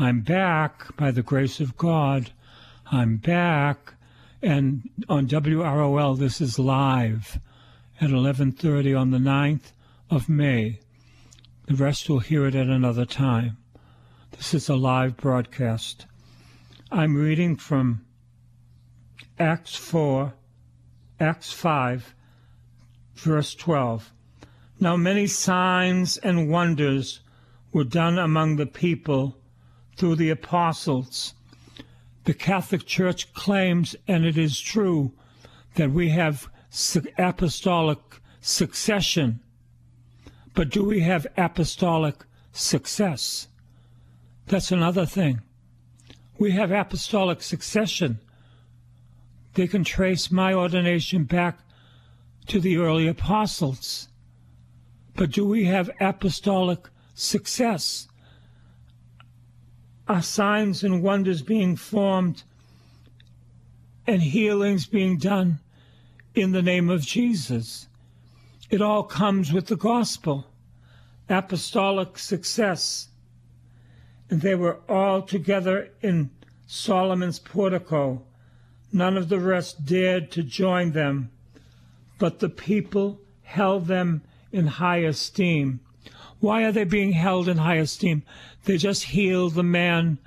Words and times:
I'm 0.00 0.20
back 0.20 0.96
by 0.96 1.10
the 1.10 1.24
grace 1.24 1.58
of 1.58 1.76
God. 1.76 2.30
I'm 2.86 3.16
back, 3.16 3.94
and 4.40 4.88
on 5.08 5.26
WROL, 5.26 6.16
this 6.16 6.40
is 6.40 6.56
live 6.56 7.40
at 8.00 8.10
11:30 8.10 8.94
on 8.94 9.10
the 9.10 9.18
9th 9.18 9.72
of 10.08 10.28
May. 10.28 10.78
The 11.66 11.74
rest 11.74 12.08
will 12.08 12.20
hear 12.20 12.46
it 12.46 12.54
at 12.54 12.68
another 12.68 13.04
time. 13.04 13.56
This 14.30 14.54
is 14.54 14.68
a 14.68 14.76
live 14.76 15.16
broadcast. 15.16 16.06
I'm 16.92 17.16
reading 17.16 17.56
from 17.56 18.04
Acts 19.36 19.74
4, 19.74 20.32
Acts 21.18 21.50
5, 21.50 22.14
verse 23.16 23.52
12. 23.56 24.12
Now 24.78 24.96
many 24.96 25.26
signs 25.26 26.18
and 26.18 26.48
wonders 26.48 27.18
were 27.72 27.82
done 27.82 28.16
among 28.16 28.56
the 28.56 28.66
people 28.66 29.37
through 29.98 30.14
the 30.14 30.30
apostles. 30.30 31.34
The 32.24 32.32
Catholic 32.32 32.86
Church 32.86 33.32
claims, 33.34 33.96
and 34.06 34.24
it 34.24 34.38
is 34.38 34.60
true, 34.60 35.12
that 35.74 35.90
we 35.90 36.10
have 36.10 36.48
apostolic 37.18 37.98
succession. 38.40 39.40
But 40.54 40.70
do 40.70 40.84
we 40.84 41.00
have 41.00 41.26
apostolic 41.36 42.24
success? 42.52 43.48
That's 44.46 44.70
another 44.70 45.04
thing. 45.04 45.40
We 46.38 46.52
have 46.52 46.70
apostolic 46.70 47.42
succession. 47.42 48.20
They 49.54 49.66
can 49.66 49.82
trace 49.82 50.30
my 50.30 50.54
ordination 50.54 51.24
back 51.24 51.58
to 52.46 52.60
the 52.60 52.76
early 52.76 53.08
apostles. 53.08 54.08
But 55.16 55.32
do 55.32 55.44
we 55.44 55.64
have 55.64 55.90
apostolic 56.00 56.88
success? 57.14 58.06
Are 60.08 60.22
signs 60.22 60.82
and 60.82 61.02
wonders 61.02 61.42
being 61.42 61.76
formed 61.76 62.42
and 64.06 64.22
healings 64.22 64.86
being 64.86 65.18
done 65.18 65.60
in 66.34 66.52
the 66.52 66.62
name 66.62 66.88
of 66.88 67.02
Jesus. 67.02 67.88
It 68.70 68.80
all 68.80 69.02
comes 69.02 69.52
with 69.52 69.66
the 69.66 69.76
gospel, 69.76 70.46
apostolic 71.28 72.18
success. 72.18 73.08
And 74.30 74.40
they 74.40 74.54
were 74.54 74.80
all 74.88 75.22
together 75.22 75.90
in 76.02 76.30
Solomon's 76.66 77.38
portico. 77.38 78.22
None 78.92 79.16
of 79.16 79.28
the 79.28 79.40
rest 79.40 79.84
dared 79.84 80.30
to 80.32 80.42
join 80.42 80.92
them, 80.92 81.30
but 82.18 82.38
the 82.38 82.48
people 82.48 83.20
held 83.42 83.86
them 83.86 84.22
in 84.52 84.66
high 84.66 84.98
esteem. 84.98 85.80
Why 86.40 86.64
are 86.64 86.72
they 86.72 86.84
being 86.84 87.12
held 87.12 87.48
in 87.48 87.58
high 87.58 87.76
esteem? 87.76 88.22
They 88.64 88.76
just 88.76 89.04
healed 89.04 89.54
the 89.54 89.62
man 89.62 90.18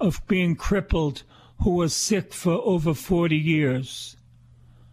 of 0.00 0.26
being 0.26 0.56
crippled 0.56 1.22
who 1.62 1.70
was 1.70 1.94
sick 1.94 2.32
for 2.32 2.54
over 2.64 2.94
40 2.94 3.36
years. 3.36 4.16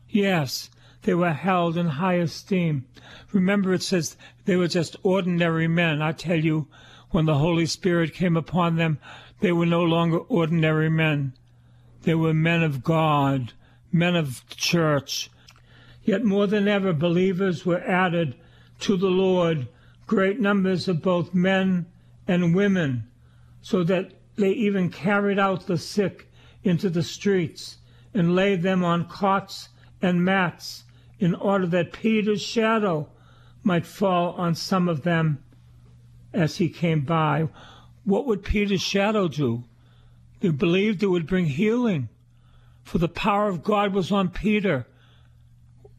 Yes, 0.09 0.69
they 1.03 1.13
were 1.13 1.33
held 1.33 1.77
in 1.77 1.88
high 1.88 2.15
esteem. 2.15 2.85
Remember, 3.31 3.73
it 3.73 3.81
says 3.81 4.17
they 4.45 4.55
were 4.55 4.67
just 4.67 4.97
ordinary 5.03 5.67
men. 5.67 6.01
I 6.01 6.11
tell 6.11 6.39
you, 6.39 6.67
when 7.11 7.25
the 7.25 7.38
Holy 7.38 7.65
Spirit 7.65 8.13
came 8.13 8.35
upon 8.35 8.75
them, 8.75 8.99
they 9.39 9.51
were 9.51 9.65
no 9.65 9.83
longer 9.83 10.17
ordinary 10.17 10.89
men. 10.89 11.33
They 12.03 12.15
were 12.15 12.33
men 12.33 12.63
of 12.63 12.83
God, 12.83 13.53
men 13.91 14.15
of 14.15 14.44
the 14.49 14.55
church. 14.55 15.29
Yet 16.03 16.23
more 16.23 16.47
than 16.47 16.67
ever, 16.67 16.94
believers 16.94 17.65
were 17.65 17.81
added 17.81 18.35
to 18.81 18.97
the 18.97 19.09
Lord 19.09 19.67
great 20.07 20.40
numbers 20.40 20.88
of 20.88 21.01
both 21.01 21.34
men 21.34 21.85
and 22.28 22.56
women, 22.56 23.07
so 23.62 23.84
that 23.84 24.13
they 24.38 24.51
even 24.51 24.90
carried 24.90 25.38
out 25.38 25.68
the 25.68 25.78
sick 25.78 26.31
into 26.63 26.90
the 26.90 27.03
streets 27.03 27.78
and 28.13 28.35
laid 28.35 28.62
them 28.62 28.84
on 28.84 29.07
cots 29.07 29.69
and 30.01 30.23
mats 30.23 30.85
in 31.19 31.35
order 31.35 31.68
that 31.68 31.91
Peter's 31.91 32.41
shadow 32.41 33.09
might 33.63 33.85
fall 33.85 34.34
on 34.34 34.56
some 34.56 34.88
of 34.88 35.03
them 35.03 35.44
as 36.34 36.57
he 36.57 36.69
came 36.69 37.01
by. 37.01 37.47
What 38.03 38.25
would 38.25 38.44
Peter's 38.44 38.81
shadow 38.81 39.28
do? 39.28 39.66
They 40.39 40.50
believed 40.50 41.03
it 41.03 41.07
would 41.07 41.28
bring 41.28 41.45
healing, 41.45 42.09
for 42.84 43.00
the 43.00 43.09
power 43.09 43.50
of 43.50 43.63
God 43.63 43.94
was 43.94 44.12
on 44.12 44.29
Peter 44.29 44.88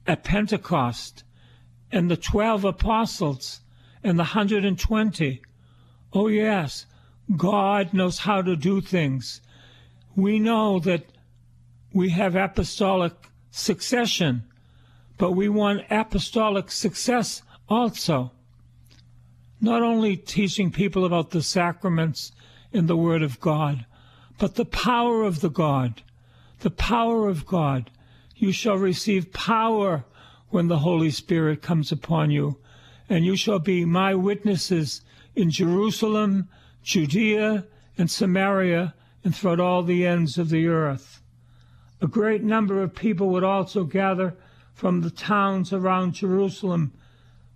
at 0.06 0.24
Pentecost 0.24 1.24
and 1.90 2.10
the 2.10 2.16
12 2.16 2.64
apostles 2.64 3.60
and 4.02 4.18
the 4.18 4.24
120. 4.24 5.42
Oh, 6.12 6.28
yes, 6.28 6.86
God 7.36 7.92
knows 7.92 8.20
how 8.20 8.42
to 8.42 8.56
do 8.56 8.80
things. 8.80 9.40
We 10.16 10.38
know 10.38 10.78
that 10.80 11.06
we 11.92 12.10
have 12.10 12.34
apostolic 12.34 13.12
succession, 13.50 14.44
but 15.16 15.32
we 15.32 15.48
want 15.48 15.84
apostolic 15.90 16.70
success 16.70 17.42
also. 17.68 18.32
Not 19.60 19.82
only 19.82 20.16
teaching 20.16 20.70
people 20.70 21.04
about 21.04 21.30
the 21.30 21.42
sacraments 21.42 22.32
in 22.72 22.86
the 22.86 22.96
Word 22.96 23.22
of 23.22 23.40
God, 23.40 23.84
but 24.38 24.54
the 24.54 24.64
power 24.64 25.24
of 25.24 25.40
the 25.40 25.50
God. 25.50 26.02
The 26.60 26.70
power 26.70 27.28
of 27.28 27.46
God. 27.46 27.90
You 28.36 28.52
shall 28.52 28.76
receive 28.76 29.32
power 29.32 30.04
when 30.50 30.68
the 30.68 30.78
Holy 30.78 31.10
Spirit 31.10 31.60
comes 31.60 31.90
upon 31.90 32.30
you 32.30 32.58
and 33.08 33.24
you 33.24 33.36
shall 33.36 33.58
be 33.58 33.84
my 33.84 34.14
witnesses 34.14 35.02
in 35.34 35.50
Jerusalem, 35.50 36.48
Judea, 36.82 37.64
and 37.96 38.10
Samaria, 38.10 38.94
and 39.24 39.34
throughout 39.34 39.60
all 39.60 39.82
the 39.82 40.06
ends 40.06 40.38
of 40.38 40.48
the 40.48 40.66
earth. 40.66 41.22
A 42.00 42.06
great 42.06 42.42
number 42.42 42.82
of 42.82 42.94
people 42.94 43.28
would 43.30 43.44
also 43.44 43.84
gather 43.84 44.36
from 44.74 45.00
the 45.00 45.10
towns 45.10 45.72
around 45.72 46.14
Jerusalem, 46.14 46.92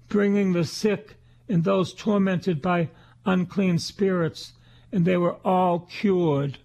bringing 0.09 0.53
the 0.53 0.65
sick 0.65 1.17
and 1.49 1.63
those 1.63 1.95
tormented 1.95 2.61
by 2.61 2.89
unclean 3.25 3.79
spirits, 3.79 4.55
and 4.91 5.05
they 5.05 5.17
were 5.17 5.37
all 5.45 5.81
cured. 5.81 6.59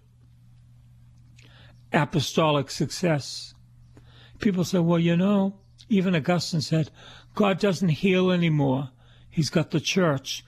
Apostolic 1.92 2.70
success. 2.70 3.54
People 4.40 4.64
say, 4.64 4.78
well, 4.78 4.98
you 4.98 5.16
know, 5.16 5.54
even 5.88 6.14
Augustine 6.14 6.60
said, 6.60 6.90
God 7.34 7.58
doesn't 7.58 7.88
heal 7.88 8.30
anymore. 8.30 8.90
He's 9.30 9.50
got 9.50 9.70
the 9.70 9.80
church. 9.80 10.44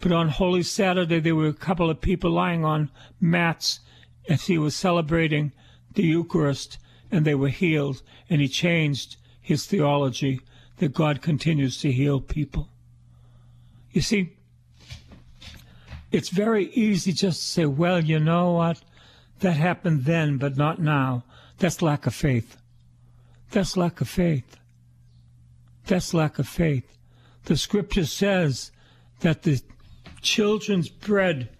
But 0.00 0.12
on 0.12 0.30
Holy 0.30 0.64
Saturday, 0.64 1.20
there 1.20 1.36
were 1.36 1.46
a 1.46 1.52
couple 1.52 1.88
of 1.88 2.00
people 2.00 2.30
lying 2.30 2.64
on 2.64 2.90
mats 3.20 3.80
as 4.28 4.46
he 4.46 4.58
was 4.58 4.74
celebrating 4.74 5.52
the 5.94 6.02
Eucharist, 6.02 6.78
and 7.10 7.24
they 7.24 7.34
were 7.34 7.48
healed. 7.48 8.02
And 8.28 8.40
he 8.40 8.48
changed 8.48 9.16
his 9.40 9.66
theology 9.66 10.40
that 10.78 10.92
God 10.92 11.22
continues 11.22 11.78
to 11.82 11.92
heal 11.92 12.20
people. 12.20 12.68
You 13.92 14.00
see, 14.00 14.36
it's 16.10 16.30
very 16.30 16.70
easy 16.72 17.12
just 17.12 17.40
to 17.40 17.46
say, 17.46 17.66
well, 17.66 18.02
you 18.02 18.18
know 18.18 18.52
what? 18.52 18.80
That 19.40 19.56
happened 19.56 20.04
then, 20.04 20.38
but 20.38 20.56
not 20.56 20.80
now. 20.80 21.24
That's 21.58 21.82
lack 21.82 22.06
of 22.06 22.14
faith. 22.14 22.56
That's 23.50 23.76
lack 23.76 24.00
of 24.00 24.08
faith. 24.08 24.56
That's 25.92 26.14
lack 26.14 26.38
of 26.38 26.48
faith. 26.48 26.96
The 27.44 27.54
scripture 27.58 28.06
says 28.06 28.72
that 29.20 29.42
the 29.42 29.60
children's 30.22 30.88
bread 30.88 31.50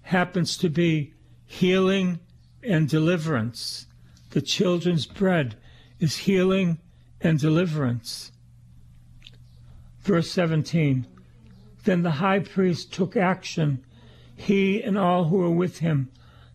happens 0.00 0.56
to 0.56 0.70
be 0.70 1.12
healing 1.44 2.18
and 2.62 2.88
deliverance. 2.88 3.86
The 4.30 4.40
children's 4.40 5.04
bread 5.04 5.56
is 6.00 6.16
healing 6.16 6.78
and 7.20 7.38
deliverance. 7.38 8.32
Verse 10.00 10.30
17 10.30 11.06
Then 11.84 12.00
the 12.00 12.12
high 12.12 12.38
priest 12.38 12.94
took 12.94 13.14
action, 13.14 13.84
he 14.34 14.82
and 14.82 14.96
all 14.96 15.24
who 15.24 15.36
were 15.36 15.50
with 15.50 15.80
him, 15.80 16.08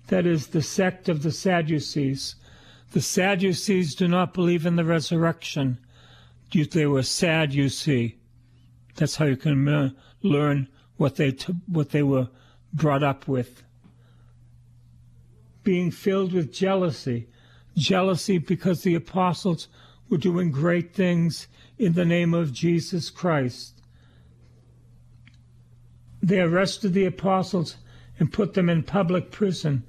that 0.08 0.26
is, 0.26 0.48
the 0.48 0.64
sect 0.64 1.08
of 1.08 1.22
the 1.22 1.32
Sadducees. 1.32 2.34
The 2.94 3.02
Sadducees 3.02 3.94
do 3.94 4.08
not 4.08 4.34
believe 4.34 4.66
in 4.66 4.76
the 4.76 4.84
resurrection 4.86 5.78
they 6.52 6.86
were 6.88 7.04
sad, 7.04 7.54
you 7.54 7.70
see. 7.70 8.18
That's 8.96 9.16
how 9.18 9.26
you 9.26 9.38
can 9.38 9.96
learn 10.22 10.68
what 10.98 11.16
they, 11.16 11.32
t- 11.32 11.54
what 11.68 11.90
they 11.92 12.04
were 12.04 12.30
brought 12.74 13.04
up 13.04 13.28
with. 13.28 13.64
being 15.68 15.92
filled 15.92 16.32
with 16.32 16.54
jealousy. 16.54 17.28
Jealousy 17.76 18.38
because 18.38 18.84
the 18.84 18.96
apostles 18.96 19.68
were 20.10 20.18
doing 20.18 20.50
great 20.50 20.94
things 20.94 21.50
in 21.78 21.92
the 21.92 22.06
name 22.06 22.34
of 22.34 22.54
Jesus 22.54 23.10
Christ. 23.10 23.82
They 26.24 26.40
arrested 26.40 26.94
the 26.94 27.04
apostles 27.04 27.76
and 28.18 28.32
put 28.32 28.54
them 28.54 28.70
in 28.70 28.84
public 28.84 29.30
prison. 29.30 29.84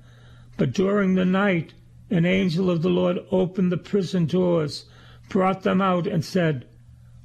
But 0.56 0.72
during 0.72 1.14
the 1.14 1.25
night, 1.25 1.75
an 2.10 2.26
angel 2.26 2.70
of 2.70 2.82
the 2.82 2.90
Lord 2.90 3.19
opened 3.31 3.70
the 3.70 3.76
prison 3.76 4.26
doors, 4.26 4.87
brought 5.29 5.63
them 5.63 5.81
out, 5.81 6.07
and 6.07 6.25
said, 6.25 6.67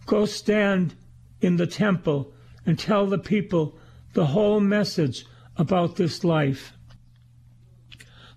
Go 0.05 0.25
stand 0.25 0.95
in 1.41 1.57
the 1.57 1.67
temple 1.67 2.33
and 2.65 2.77
tell 2.77 3.05
the 3.05 3.17
people 3.17 3.77
the 4.13 4.27
whole 4.27 4.59
message 4.59 5.25
about 5.57 5.95
this 5.95 6.23
life. 6.23 6.73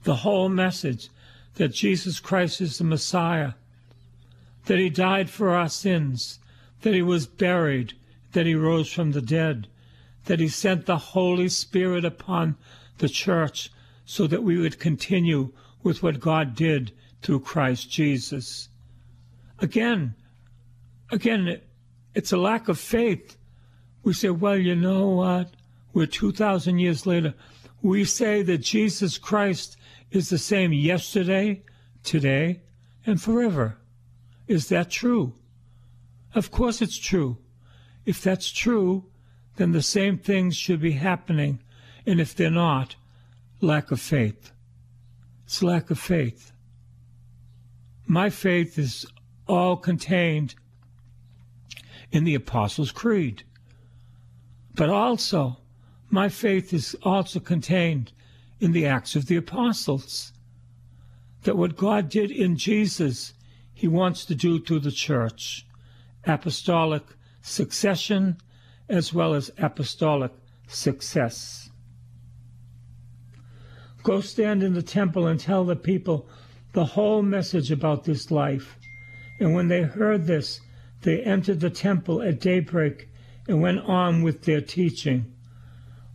The 0.05 0.17
whole 0.17 0.49
message 0.49 1.09
that 1.55 1.73
Jesus 1.73 2.21
Christ 2.21 2.61
is 2.61 2.79
the 2.79 2.85
Messiah, 2.85 3.53
that 4.67 4.79
he 4.79 4.91
died 4.91 5.31
for 5.31 5.51
our 5.51 5.69
sins, 5.69 6.39
that 6.83 6.95
he 6.95 7.03
was 7.03 7.27
buried, 7.27 7.95
that 8.33 8.47
he 8.47 8.55
rose 8.55 8.93
from 8.93 9.13
the 9.13 9.23
dead, 9.23 9.67
that 10.27 10.41
he 10.41 10.49
sent 10.49 10.87
the 10.87 10.99
Holy 10.99 11.49
Spirit 11.49 12.05
upon 12.05 12.57
the 12.99 13.09
church 13.09 13.71
so 14.05 14.27
that 14.27 14.43
we 14.43 14.59
would 14.59 14.79
continue 14.79 15.53
with 15.83 16.03
what 16.03 16.21
God 16.21 16.55
did 16.55 16.93
through 17.23 17.41
Christ 17.41 17.91
Jesus. 17.91 18.69
Again, 19.59 20.15
again, 21.11 21.61
it's 22.15 22.33
a 22.33 22.37
lack 22.37 22.69
of 22.69 22.79
faith. 22.79 23.37
We 24.03 24.13
say, 24.13 24.31
well, 24.31 24.57
you 24.57 24.75
know 24.75 25.09
what? 25.09 25.51
We're 25.93 26.07
2,000 26.07 26.79
years 26.79 27.07
later. 27.07 27.35
We 27.83 28.05
say 28.05 28.43
that 28.43 28.59
Jesus 28.59 29.19
Christ 29.19 29.77
is 30.11 30.29
the 30.29 30.39
same 30.39 30.73
yesterday, 30.73 31.63
today, 32.03 32.61
and 33.05 33.21
forever. 33.21 33.79
Is 34.47 34.69
that 34.69 34.91
true? 34.91 35.35
Of 36.35 36.51
course 36.51 36.83
it's 36.83 36.99
true. 36.99 37.39
If 38.05 38.23
that's 38.23 38.51
true, 38.51 39.05
then 39.57 39.73
the 39.73 39.83
same 39.83 40.19
things 40.19 40.57
should 40.57 40.81
be 40.81 40.93
happening. 40.93 41.61
And 42.07 42.21
if 42.21 42.35
they're 42.35 42.51
not, 42.51 42.97
lack 43.61 43.91
of 43.91 44.01
faith. 44.01 44.53
It's 45.45 45.63
lack 45.63 45.91
of 45.91 45.99
faith. 45.99 46.53
My 48.07 48.31
faith 48.31 48.79
is 48.79 49.07
all 49.47 49.77
contained 49.77 50.55
in 52.11 52.25
the 52.25 52.35
Apostles' 52.35 52.93
Creed. 52.93 53.43
But 54.75 54.91
also, 54.91 55.59
my 56.11 56.29
faith 56.29 56.73
is 56.73 56.97
also 57.03 57.41
contained 57.41 58.13
in 58.61 58.73
the 58.73 58.87
Acts 58.87 59.17
of 59.17 59.27
the 59.27 59.37
Apostles. 59.37 60.33
That 61.43 61.57
what 61.57 61.77
God 61.77 62.09
did 62.09 62.31
in 62.31 62.57
Jesus, 62.57 63.35
He 63.73 63.89
wants 63.89 64.25
to 64.27 64.35
do 64.35 64.61
through 64.61 64.81
the 64.81 64.91
church. 64.91 65.67
Apostolic 66.25 67.05
succession 67.43 68.37
as 68.89 69.13
well 69.13 69.35
as 69.35 69.51
apostolic 69.59 70.33
success. 70.67 71.71
Go 74.03 74.21
stand 74.21 74.63
in 74.63 74.75
the 74.75 74.83
temple 74.83 75.27
and 75.27 75.39
tell 75.39 75.65
the 75.65 75.77
people 75.77 76.29
the 76.73 76.85
whole 76.85 77.23
message 77.23 77.73
about 77.73 78.05
this 78.05 78.31
life. 78.31 78.79
And 79.39 79.55
when 79.55 79.69
they 79.69 79.83
heard 79.83 80.27
this, 80.27 80.61
they 81.03 81.23
entered 81.23 81.61
the 81.61 81.71
temple 81.71 82.23
at 82.23 82.41
daybreak 82.41 83.09
and 83.47 83.61
went 83.61 83.81
on 83.81 84.23
with 84.23 84.45
their 84.45 84.61
teaching. 84.61 85.33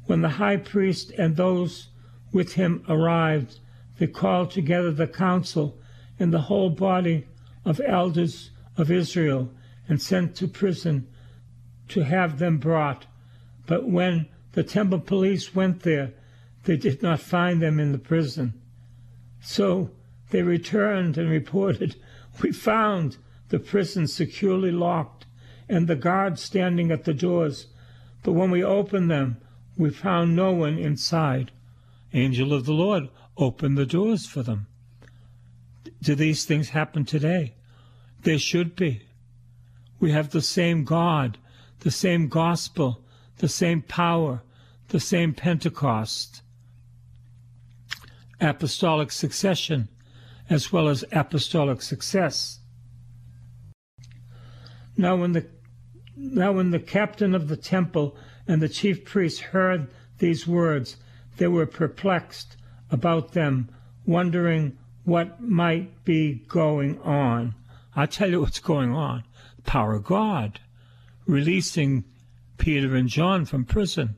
When 0.05 0.21
the 0.21 0.29
high 0.29 0.57
priest 0.57 1.11
and 1.17 1.35
those 1.35 1.89
with 2.31 2.53
him 2.53 2.83
arrived, 2.89 3.59
they 3.97 4.07
called 4.07 4.51
together 4.51 4.91
the 4.91 5.07
council 5.07 5.79
and 6.19 6.33
the 6.33 6.41
whole 6.41 6.69
body 6.69 7.27
of 7.63 7.79
elders 7.85 8.51
of 8.77 8.89
Israel 8.89 9.51
and 9.87 10.01
sent 10.01 10.35
to 10.35 10.47
prison 10.47 11.07
to 11.89 12.03
have 12.03 12.39
them 12.39 12.57
brought. 12.57 13.05
But 13.65 13.87
when 13.87 14.27
the 14.53 14.63
temple 14.63 14.99
police 14.99 15.53
went 15.53 15.81
there, 15.81 16.13
they 16.63 16.77
did 16.77 17.01
not 17.01 17.19
find 17.19 17.61
them 17.61 17.79
in 17.79 17.91
the 17.91 17.97
prison. 17.97 18.59
So 19.41 19.91
they 20.29 20.41
returned 20.41 21.17
and 21.17 21.29
reported, 21.29 21.95
We 22.41 22.51
found 22.51 23.17
the 23.49 23.59
prison 23.59 24.07
securely 24.07 24.71
locked 24.71 25.25
and 25.67 25.87
the 25.87 25.95
guards 25.95 26.41
standing 26.41 26.91
at 26.91 27.05
the 27.05 27.13
doors. 27.13 27.67
But 28.23 28.33
when 28.33 28.51
we 28.51 28.63
opened 28.63 29.09
them, 29.09 29.37
we 29.77 29.89
found 29.89 30.35
no 30.35 30.51
one 30.51 30.77
inside. 30.77 31.51
Angel 32.13 32.53
of 32.53 32.65
the 32.65 32.73
Lord 32.73 33.09
opened 33.37 33.77
the 33.77 33.85
doors 33.85 34.25
for 34.25 34.43
them. 34.43 34.67
Do 36.01 36.15
these 36.15 36.45
things 36.45 36.69
happen 36.69 37.05
today? 37.05 37.55
They 38.21 38.37
should 38.37 38.75
be. 38.75 39.03
We 39.99 40.11
have 40.11 40.31
the 40.31 40.41
same 40.41 40.83
God 40.83 41.37
the 41.81 41.91
same 41.91 42.27
gospel, 42.27 43.03
the 43.37 43.49
same 43.49 43.81
power, 43.81 44.41
the 44.89 44.99
same 44.99 45.33
Pentecost. 45.33 46.41
Apostolic 48.39 49.11
succession 49.11 49.87
as 50.51 50.71
well 50.71 50.89
as 50.89 51.05
apostolic 51.13 51.81
success. 51.81 52.59
Now 54.97 55.15
when 55.15 55.31
the 55.31 55.47
now 56.17 56.51
when 56.51 56.71
the 56.71 56.79
captain 56.79 57.33
of 57.33 57.47
the 57.47 57.55
temple 57.55 58.17
and 58.47 58.61
the 58.61 58.67
chief 58.69 59.05
priests 59.05 59.39
heard 59.39 59.87
these 60.19 60.45
words, 60.45 60.97
they 61.37 61.47
were 61.47 61.65
perplexed 61.65 62.57
about 62.91 63.31
them, 63.31 63.69
wondering 64.05 64.77
what 65.05 65.41
might 65.41 66.03
be 66.03 66.43
going 66.49 66.99
on. 66.99 67.55
I'll 67.95 68.07
tell 68.07 68.29
you 68.29 68.41
what's 68.41 68.59
going 68.59 68.91
on. 68.91 69.23
Power 69.63 69.95
of 69.95 70.03
God 70.03 70.59
releasing 71.25 72.03
Peter 72.57 72.93
and 72.93 73.07
John 73.07 73.45
from 73.45 73.63
prison. 73.63 74.15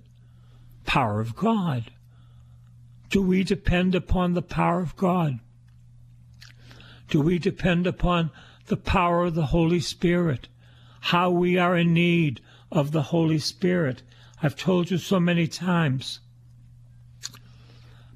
Power 0.85 1.21
of 1.21 1.35
God. 1.35 1.91
Do 3.09 3.21
we 3.21 3.43
depend 3.43 3.93
upon 3.93 4.33
the 4.33 4.41
power 4.41 4.79
of 4.79 4.95
God? 4.95 5.39
Do 7.09 7.21
we 7.21 7.39
depend 7.39 7.87
upon 7.87 8.31
the 8.67 8.77
power 8.77 9.25
of 9.25 9.35
the 9.35 9.47
Holy 9.47 9.79
Spirit? 9.79 10.47
How 11.01 11.29
we 11.29 11.57
are 11.57 11.77
in 11.77 11.93
need 11.93 12.41
of 12.71 12.91
the 12.91 13.03
Holy 13.03 13.39
Spirit. 13.39 14.01
I've 14.41 14.55
told 14.55 14.89
you 14.91 14.97
so 14.97 15.19
many 15.19 15.47
times. 15.47 16.19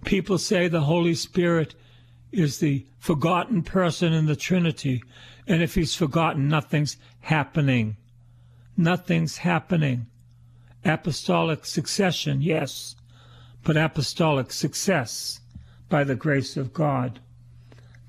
People 0.06 0.38
say 0.38 0.67
the 0.67 0.82
Holy 0.82 1.15
Spirit 1.15 1.75
is 2.32 2.60
the 2.60 2.86
forgotten 3.00 3.63
person 3.63 4.13
in 4.13 4.25
the 4.25 4.36
Trinity, 4.36 5.03
and 5.46 5.62
if 5.62 5.75
he's 5.75 5.96
forgotten, 5.96 6.48
nothing's 6.48 6.98
happening 7.22 7.98
nothing's 8.77 9.38
happening. 9.38 10.06
Apostolic 10.86 11.65
succession, 11.65 12.41
yes, 12.41 12.96
but 13.63 13.75
apostolic 13.75 14.51
success 14.51 15.41
by 15.89 16.03
the 16.03 16.15
grace 16.15 16.56
of 16.56 16.74
God. 16.74 17.20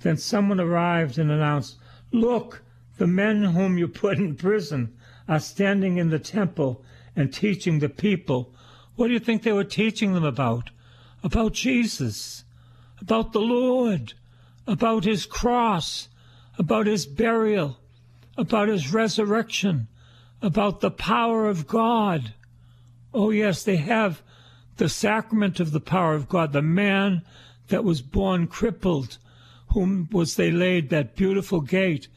Then 0.00 0.16
someone 0.16 0.60
arrived 0.60 1.18
and 1.18 1.30
announced, 1.30 1.76
Look, 2.12 2.62
the 2.98 3.06
men 3.06 3.42
whom 3.42 3.78
you 3.78 3.88
put 3.88 4.18
in 4.18 4.36
prison 4.36 4.96
are 5.28 5.40
standing 5.40 5.98
in 5.98 6.10
the 6.10 6.18
temple 6.18 6.84
and 7.14 7.32
teaching 7.32 7.78
the 7.78 7.88
people. 7.88 8.54
What 8.96 9.08
do 9.08 9.12
you 9.12 9.18
think 9.18 9.42
they 9.42 9.52
were 9.52 9.64
teaching 9.64 10.14
them 10.14 10.24
about? 10.24 10.70
About 11.22 11.52
Jesus, 11.52 12.44
about 13.00 13.32
the 13.32 13.40
Lord, 13.40 14.14
about 14.66 15.04
his 15.04 15.26
cross, 15.26 16.08
about 16.58 16.86
his 16.86 17.06
burial, 17.06 17.78
about 18.36 18.68
his 18.68 18.92
resurrection, 18.92 19.88
about 20.40 20.80
the 20.80 20.90
power 20.90 21.48
of 21.48 21.66
God. 21.66 22.34
Oh, 23.12 23.30
yes, 23.30 23.62
they 23.64 23.76
have 23.76 24.22
the 24.76 24.88
sacrament 24.88 25.58
of 25.58 25.72
the 25.72 25.80
power 25.80 26.14
of 26.14 26.28
God, 26.28 26.52
the 26.52 26.62
man 26.62 27.22
that 27.68 27.84
was 27.84 28.00
born 28.00 28.46
crippled, 28.46 29.18
whom 29.68 30.08
was 30.10 30.36
they 30.36 30.50
laid 30.50 30.90
that 30.90 31.16
beautiful 31.16 31.60
gate. 31.60 32.08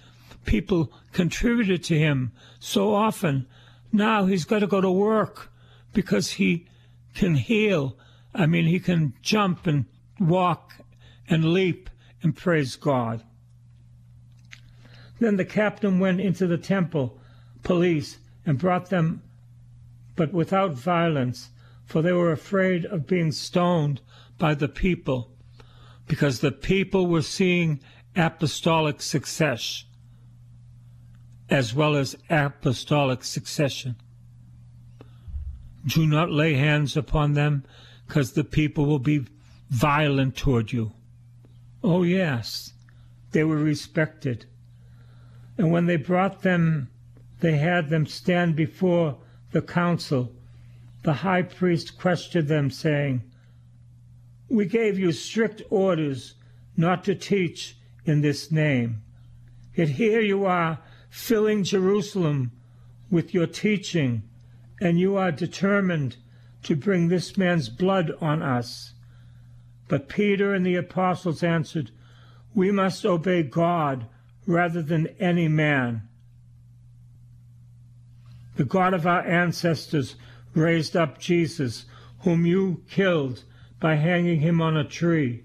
People 0.45 0.91
contributed 1.11 1.83
to 1.83 1.97
him 1.97 2.31
so 2.59 2.93
often. 2.93 3.47
Now 3.91 4.25
he's 4.25 4.45
got 4.45 4.59
to 4.59 4.67
go 4.67 4.81
to 4.81 4.91
work 4.91 5.51
because 5.93 6.31
he 6.31 6.67
can 7.13 7.35
heal. 7.35 7.97
I 8.33 8.45
mean, 8.45 8.65
he 8.65 8.79
can 8.79 9.13
jump 9.21 9.67
and 9.67 9.85
walk 10.19 10.75
and 11.27 11.53
leap 11.53 11.89
and 12.23 12.35
praise 12.35 12.75
God. 12.75 13.23
Then 15.19 15.35
the 15.35 15.45
captain 15.45 15.99
went 15.99 16.21
into 16.21 16.47
the 16.47 16.57
temple 16.57 17.19
police 17.63 18.17
and 18.45 18.57
brought 18.57 18.89
them, 18.89 19.21
but 20.15 20.33
without 20.33 20.73
violence, 20.73 21.49
for 21.85 22.01
they 22.01 22.11
were 22.11 22.31
afraid 22.31 22.85
of 22.85 23.07
being 23.07 23.31
stoned 23.31 24.01
by 24.37 24.55
the 24.55 24.67
people, 24.67 25.31
because 26.11 26.41
the 26.41 26.51
people 26.51 27.07
were 27.07 27.21
seeing 27.21 27.79
apostolic 28.17 29.01
success 29.01 29.85
as 31.49 31.73
well 31.73 31.95
as 31.95 32.17
apostolic 32.29 33.23
succession. 33.23 33.95
Do 35.85 36.05
not 36.05 36.29
lay 36.29 36.55
hands 36.55 36.97
upon 36.97 37.31
them, 37.31 37.63
because 38.05 38.33
the 38.33 38.43
people 38.43 38.85
will 38.85 38.99
be 38.99 39.25
violent 39.69 40.35
toward 40.35 40.73
you. 40.73 40.91
Oh, 41.81 42.03
yes, 42.03 42.73
they 43.31 43.45
were 43.45 43.55
respected. 43.55 44.45
And 45.57 45.71
when 45.71 45.85
they 45.85 45.95
brought 45.95 46.41
them, 46.41 46.89
they 47.39 47.55
had 47.55 47.89
them 47.89 48.05
stand 48.05 48.57
before 48.57 49.15
the 49.53 49.61
council. 49.61 50.33
The 51.03 51.13
high 51.13 51.43
priest 51.43 51.97
questioned 51.97 52.49
them, 52.49 52.69
saying, 52.69 53.23
We 54.51 54.65
gave 54.65 54.99
you 54.99 55.13
strict 55.13 55.61
orders 55.69 56.35
not 56.75 57.05
to 57.05 57.15
teach 57.15 57.77
in 58.03 58.19
this 58.19 58.51
name. 58.51 59.01
Yet 59.73 59.89
here 59.89 60.19
you 60.19 60.45
are 60.45 60.79
filling 61.09 61.63
Jerusalem 61.63 62.51
with 63.09 63.33
your 63.33 63.47
teaching, 63.47 64.23
and 64.81 64.99
you 64.99 65.15
are 65.15 65.31
determined 65.31 66.17
to 66.63 66.75
bring 66.75 67.07
this 67.07 67.37
man's 67.37 67.69
blood 67.69 68.11
on 68.19 68.41
us. 68.41 68.93
But 69.87 70.09
Peter 70.09 70.53
and 70.53 70.65
the 70.65 70.75
apostles 70.75 71.43
answered, 71.43 71.91
We 72.53 72.71
must 72.71 73.05
obey 73.05 73.43
God 73.43 74.05
rather 74.45 74.81
than 74.81 75.07
any 75.17 75.47
man. 75.47 76.09
The 78.57 78.65
God 78.65 78.93
of 78.93 79.07
our 79.07 79.25
ancestors 79.25 80.15
raised 80.53 80.97
up 80.97 81.19
Jesus, 81.19 81.85
whom 82.19 82.45
you 82.45 82.83
killed 82.89 83.45
by 83.81 83.95
hanging 83.95 84.39
him 84.39 84.61
on 84.61 84.77
a 84.77 84.85
tree. 84.85 85.43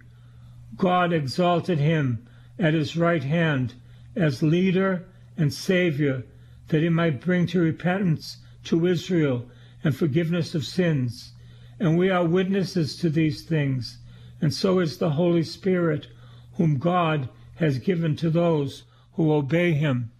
God 0.76 1.12
exalted 1.12 1.78
him 1.78 2.28
at 2.58 2.74
his 2.74 2.96
right 2.96 3.24
hand 3.24 3.74
as 4.14 4.42
leader 4.42 5.06
and 5.36 5.52
Savior, 5.52 6.24
that 6.68 6.82
he 6.82 6.88
might 6.88 7.20
bring 7.20 7.46
to 7.48 7.60
repentance 7.60 8.36
to 8.64 8.86
Israel 8.86 9.48
and 9.82 9.96
forgiveness 9.96 10.54
of 10.54 10.64
sins. 10.64 11.32
And 11.80 11.98
we 11.98 12.10
are 12.10 12.24
witnesses 12.24 12.96
to 12.98 13.10
these 13.10 13.42
things, 13.42 13.98
and 14.40 14.52
so 14.52 14.80
is 14.80 14.98
the 14.98 15.10
Holy 15.10 15.42
Spirit, 15.42 16.08
whom 16.54 16.78
God 16.78 17.28
has 17.56 17.78
given 17.78 18.16
to 18.16 18.30
those 18.30 18.84
who 19.14 19.32
obey 19.32 19.72
him. 19.72 20.10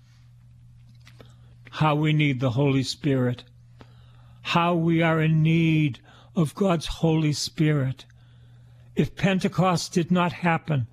How 1.71 1.95
we 1.95 2.13
need 2.13 2.41
the 2.41 2.51
Holy 2.51 2.83
Spirit. 2.83 3.45
How 4.43 4.75
we 4.75 5.03
are 5.03 5.21
in 5.21 5.43
need 5.43 5.99
of 6.37 6.55
God's 6.55 6.87
Holy 6.87 7.33
Spirit. 7.33 8.05
If 8.95 9.17
Pentecost 9.17 9.93
did 9.93 10.11
not 10.11 10.33
happen, 10.33 10.87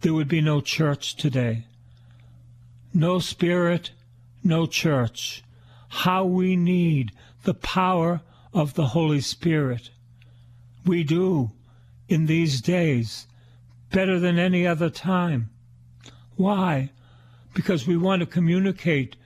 there 0.00 0.14
would 0.14 0.28
be 0.28 0.40
no 0.40 0.60
church 0.60 1.16
today. 1.16 1.66
No 2.94 3.18
Spirit, 3.18 3.90
no 4.42 4.66
church. 4.66 5.42
How 5.88 6.24
we 6.24 6.56
need 6.56 7.12
the 7.42 7.54
power 7.54 8.22
of 8.54 8.74
the 8.74 8.88
Holy 8.88 9.20
Spirit. 9.20 9.90
We 10.86 11.04
do 11.04 11.50
in 12.08 12.26
these 12.26 12.60
days 12.60 13.26
better 13.90 14.18
than 14.18 14.38
any 14.38 14.66
other 14.66 14.90
time. 14.90 15.50
Why? 16.36 16.90
Because 17.54 17.86
we 17.86 17.96
want 17.96 18.20
to 18.20 18.26
communicate 18.26 19.16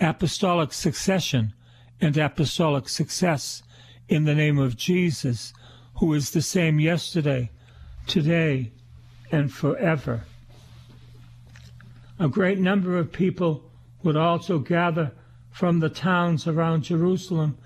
apostolic 0.00 0.72
succession 0.72 1.52
and 2.00 2.16
apostolic 2.16 2.88
success 2.88 3.62
in 4.10 4.24
the 4.24 4.34
name 4.34 4.58
of 4.58 4.76
Jesus, 4.76 5.54
who 6.00 6.12
is 6.14 6.32
the 6.32 6.42
same 6.42 6.80
yesterday, 6.80 7.48
today, 8.08 8.72
and 9.30 9.52
forever. 9.52 10.24
A 12.18 12.28
great 12.28 12.58
number 12.58 12.98
of 12.98 13.12
people 13.12 13.70
would 14.02 14.16
also 14.16 14.58
gather 14.58 15.12
from 15.52 15.78
the 15.78 15.88
towns 15.88 16.48
around 16.48 16.82
Jerusalem, 16.82 17.56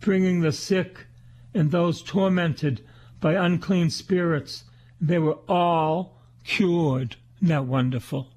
bringing 0.00 0.40
the 0.40 0.52
sick 0.52 1.06
and 1.54 1.70
those 1.70 2.02
tormented 2.02 2.84
by 3.18 3.32
unclean 3.32 3.88
spirits. 3.88 4.64
They 5.00 5.18
were 5.18 5.38
all 5.48 6.20
cured. 6.44 7.16
Isn't 7.38 7.48
that 7.48 7.64
wonderful? 7.64 8.28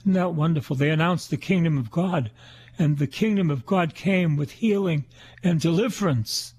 Isn't 0.00 0.14
that 0.14 0.34
wonderful? 0.34 0.74
They 0.74 0.88
announced 0.88 1.28
the 1.28 1.36
kingdom 1.36 1.76
of 1.76 1.90
God, 1.90 2.30
and 2.78 2.96
the 2.96 3.06
kingdom 3.06 3.50
of 3.50 3.66
God 3.66 3.94
came 3.94 4.36
with 4.38 4.52
healing 4.52 5.04
and 5.44 5.60
deliverance. 5.60 6.54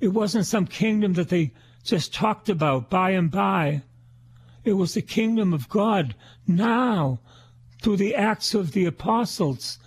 It 0.00 0.08
wasn't 0.08 0.46
some 0.46 0.66
kingdom 0.66 1.14
that 1.14 1.28
they 1.28 1.52
just 1.82 2.12
talked 2.12 2.48
about 2.48 2.90
by 2.90 3.10
and 3.10 3.30
by. 3.30 3.82
It 4.64 4.74
was 4.74 4.94
the 4.94 5.02
kingdom 5.02 5.52
of 5.52 5.68
God 5.68 6.14
now 6.46 7.20
through 7.80 7.96
the 7.96 8.14
acts 8.14 8.54
of 8.54 8.72
the 8.72 8.84
apostles, 8.84 9.78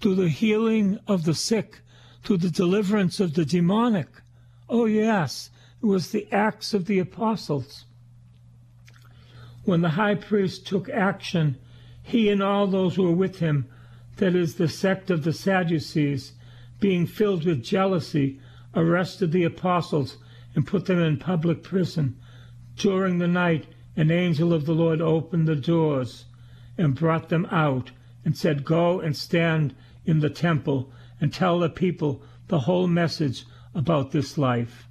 through 0.00 0.14
the 0.14 0.28
healing 0.28 0.98
of 1.06 1.24
the 1.24 1.34
sick, 1.34 1.80
through 2.22 2.38
the 2.38 2.50
deliverance 2.50 3.20
of 3.20 3.34
the 3.34 3.44
demonic. 3.44 4.08
Oh, 4.68 4.84
yes, 4.84 5.50
it 5.82 5.86
was 5.86 6.10
the 6.10 6.30
acts 6.32 6.72
of 6.72 6.86
the 6.86 6.98
apostles. 6.98 7.84
When 9.64 9.82
the 9.82 9.90
high 9.90 10.14
priest 10.14 10.66
took 10.66 10.88
action, 10.88 11.56
he 12.02 12.30
and 12.30 12.42
all 12.42 12.66
those 12.66 12.96
who 12.96 13.02
were 13.02 13.12
with 13.12 13.40
him, 13.40 13.66
that 14.16 14.34
is, 14.34 14.54
the 14.54 14.68
sect 14.68 15.10
of 15.10 15.24
the 15.24 15.32
Sadducees, 15.32 16.32
being 16.80 17.06
filled 17.06 17.44
with 17.44 17.62
jealousy, 17.62 18.40
arrested 18.78 19.32
the 19.32 19.42
apostles 19.42 20.18
and 20.54 20.66
put 20.66 20.86
them 20.86 21.00
in 21.00 21.18
public 21.18 21.62
prison. 21.62 22.16
During 22.76 23.18
the 23.18 23.28
night, 23.28 23.66
an 23.96 24.10
angel 24.12 24.52
of 24.52 24.66
the 24.66 24.74
Lord 24.74 25.00
opened 25.00 25.48
the 25.48 25.56
doors 25.56 26.26
and 26.78 26.94
brought 26.94 27.28
them 27.28 27.46
out 27.50 27.90
and 28.24 28.36
said, 28.36 28.64
Go 28.64 29.00
and 29.00 29.16
stand 29.16 29.74
in 30.04 30.20
the 30.20 30.30
temple 30.30 30.92
and 31.20 31.32
tell 31.32 31.58
the 31.58 31.68
people 31.68 32.22
the 32.46 32.60
whole 32.60 32.86
message 32.86 33.44
about 33.74 34.12
this 34.12 34.38
life. 34.38 34.86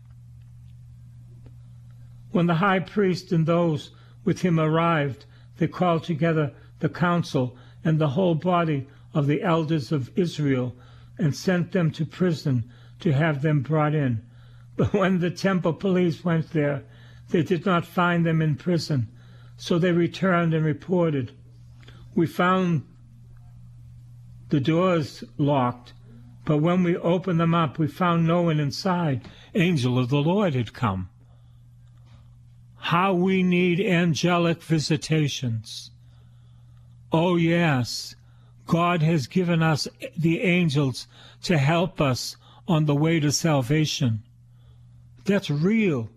When 2.31 2.47
the 2.47 2.55
high 2.55 2.79
priest 2.79 3.31
and 3.31 3.45
those 3.45 3.91
with 4.25 4.41
him 4.41 4.59
arrived, 4.59 5.25
they 5.57 5.67
called 5.67 6.03
together 6.03 6.53
the 6.79 6.89
council 6.89 7.57
and 7.85 7.99
the 7.99 8.09
whole 8.09 8.35
body 8.35 8.87
of 9.13 9.27
the 9.27 9.41
elders 9.41 9.93
of 9.93 10.11
Israel 10.17 10.75
and 11.17 11.33
sent 11.33 11.71
them 11.71 11.89
to 11.91 12.05
prison 12.05 12.69
to 12.99 13.13
have 13.13 13.41
them 13.41 13.61
brought 13.61 13.93
in. 13.93 14.21
But 14.75 14.93
when 14.93 15.19
the 15.19 15.31
temple 15.31 15.73
police 15.73 16.23
went 16.23 16.51
there, 16.51 16.83
they 17.29 17.43
did 17.43 17.65
not 17.65 17.85
find 17.85 18.25
them 18.25 18.41
in 18.41 18.55
prison, 18.55 19.09
so 19.57 19.77
they 19.77 19.91
returned 19.91 20.53
and 20.53 20.65
reported. 20.65 21.31
We 22.15 22.27
found 22.27 22.83
the 24.49 24.59
doors 24.59 25.23
locked, 25.37 25.93
but 26.45 26.57
when 26.57 26.83
we 26.83 26.95
opened 26.95 27.39
them 27.39 27.53
up, 27.53 27.77
we 27.77 27.87
found 27.87 28.25
no 28.25 28.43
one 28.43 28.59
inside. 28.59 29.27
Angel 29.53 29.99
of 29.99 30.09
the 30.09 30.17
Lord 30.17 30.53
had 30.53 30.73
come. 30.73 31.09
How 32.77 33.13
we 33.13 33.43
need 33.43 33.81
angelic 33.81 34.63
visitations. 34.63 35.91
Oh, 37.11 37.35
yes, 37.35 38.15
God 38.65 39.01
has 39.01 39.27
given 39.27 39.61
us 39.61 39.87
the 40.15 40.41
angels 40.41 41.07
to 41.43 41.57
help 41.57 41.99
us 41.99 42.37
on 42.67 42.85
the 42.85 42.95
way 42.95 43.19
to 43.19 43.31
salvation. 43.31 44.23
That's 45.25 45.49
real. 45.49 46.09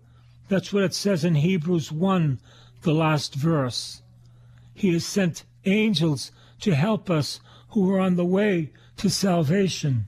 That's 0.49 0.73
what 0.73 0.83
it 0.83 0.93
says 0.93 1.23
in 1.23 1.35
Hebrews 1.35 1.91
1, 1.91 2.39
the 2.81 2.93
last 2.93 3.35
verse. 3.35 4.01
He 4.73 4.93
has 4.93 5.05
sent 5.05 5.43
angels 5.65 6.31
to 6.61 6.75
help 6.75 7.09
us 7.09 7.39
who 7.69 7.89
are 7.93 7.99
on 7.99 8.15
the 8.15 8.25
way 8.25 8.71
to 8.97 9.09
salvation. 9.09 10.05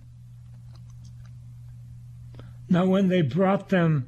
Now, 2.69 2.85
when 2.85 3.07
they 3.07 3.21
brought 3.21 3.69
them, 3.69 4.07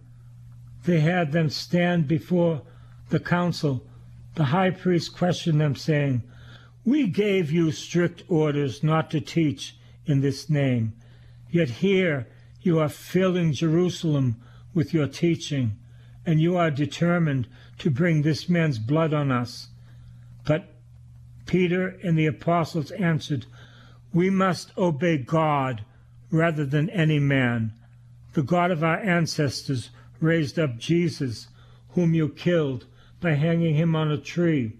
they 0.85 0.99
had 0.99 1.31
them 1.31 1.49
stand 1.49 2.07
before 2.07 2.61
the 3.09 3.19
council. 3.19 3.85
The 4.35 4.45
high 4.45 4.71
priest 4.71 5.15
questioned 5.15 5.61
them, 5.61 5.75
saying, 5.75 6.23
We 6.83 7.07
gave 7.07 7.51
you 7.51 7.71
strict 7.71 8.23
orders 8.27 8.83
not 8.83 9.11
to 9.11 9.21
teach 9.21 9.77
in 10.05 10.21
this 10.21 10.49
name, 10.49 10.93
yet 11.55 11.69
here 11.69 12.27
you 12.59 12.77
are 12.79 12.89
filling 12.89 13.53
Jerusalem 13.53 14.35
with 14.73 14.93
your 14.93 15.07
teaching 15.07 15.77
and 16.25 16.41
you 16.41 16.57
are 16.57 16.69
determined 16.69 17.47
to 17.77 17.89
bring 17.89 18.21
this 18.21 18.49
man's 18.49 18.77
blood 18.77 19.13
on 19.13 19.31
us. 19.31 19.69
But 20.45 20.73
Peter 21.45 21.97
and 22.03 22.17
the 22.17 22.25
apostles 22.25 22.91
answered, 22.91 23.45
We 24.13 24.29
must 24.29 24.77
obey 24.77 25.17
God 25.17 25.85
rather 26.29 26.65
than 26.65 26.89
any 26.89 27.19
man. 27.19 27.71
The 28.33 28.43
God 28.43 28.69
of 28.69 28.83
our 28.83 28.97
ancestors 28.97 29.91
raised 30.19 30.59
up 30.59 30.77
Jesus, 30.77 31.47
whom 31.91 32.13
you 32.13 32.27
killed 32.27 32.85
by 33.21 33.35
hanging 33.35 33.75
him 33.75 33.95
on 33.95 34.11
a 34.11 34.17
tree. 34.17 34.73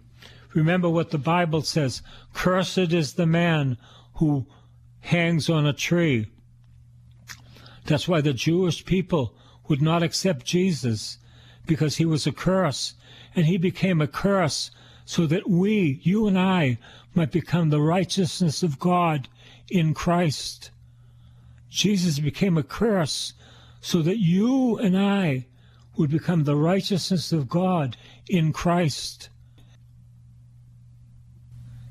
Remember 0.54 0.90
what 0.90 1.12
the 1.12 1.18
Bible 1.18 1.62
says 1.62 2.02
Cursed 2.34 2.92
is 2.92 3.14
the 3.14 3.26
man 3.26 3.78
who 4.16 4.46
hangs 5.00 5.50
on 5.50 5.66
a 5.66 5.74
tree. 5.74 6.28
That's 7.86 8.08
why 8.08 8.22
the 8.22 8.34
Jewish 8.34 8.86
people 8.86 9.34
would 9.68 9.82
not 9.82 10.04
accept 10.04 10.46
Jesus 10.46 11.18
because 11.66 11.98
he 11.98 12.06
was 12.06 12.28
a 12.28 12.32
curse. 12.32 12.96
And 13.36 13.46
he 13.46 13.58
became 13.58 14.02
a 14.02 14.08
curse 14.08 14.72
so 15.06 15.26
that 15.28 15.50
we, 15.50 16.00
you 16.04 16.28
and 16.28 16.38
I, 16.38 16.78
might 17.14 17.32
become 17.32 17.70
the 17.70 17.82
righteousness 17.82 18.64
of 18.64 18.80
God 18.80 19.28
in 19.70 19.94
Christ. 19.94 20.72
Jesus 21.70 22.20
became 22.20 22.58
a 22.58 22.64
curse 22.64 23.34
so 23.82 24.02
that 24.02 24.18
you 24.18 24.78
and 24.78 24.98
I 24.98 25.46
would 25.98 26.10
become 26.10 26.44
the 26.44 26.56
righteousness 26.56 27.32
of 27.32 27.48
God 27.48 27.98
in 28.28 28.52
Christ. 28.52 29.30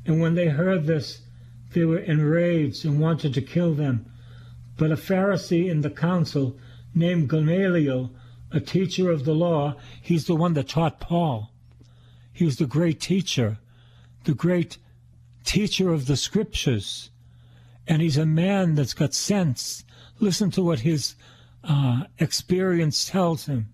And 0.07 0.21
when 0.21 0.35
they 0.35 0.49
heard 0.49 0.87
this, 0.87 1.23
they 1.73 1.85
were 1.85 1.99
enraged 1.99 2.85
and 2.85 3.01
wanted 3.01 3.33
to 3.35 3.43
kill 3.43 3.75
them. 3.75 4.07
But 4.77 4.91
a 4.91 4.97
Pharisee 4.97 5.69
in 5.71 5.83
the 5.83 5.91
council 5.91 6.57
named 6.95 7.29
Gamaliel, 7.29 8.11
a 8.51 8.61
teacher 8.61 9.11
of 9.11 9.25
the 9.25 9.35
law, 9.35 9.77
he's 10.01 10.27
the 10.27 10.37
one 10.37 10.55
that 10.55 10.69
taught 10.69 11.01
Paul. 11.01 11.51
He 12.33 12.45
was 12.45 12.57
the 12.57 12.67
great 12.67 13.01
teacher, 13.01 13.59
the 14.25 14.35
great 14.35 14.79
teacher 15.45 15.93
of 15.93 16.07
the 16.07 16.17
scriptures. 16.17 17.11
And 17.87 18.03
he's 18.03 18.17
a 18.17 18.27
man 18.27 18.75
that's 18.75 18.95
got 18.95 19.15
sense. 19.15 19.85
Listen 20.19 20.51
to 20.53 20.63
what 20.63 20.81
his 20.81 21.15
uh, 21.63 22.05
experience 22.19 23.05
tells 23.05 23.47
him. 23.47 23.69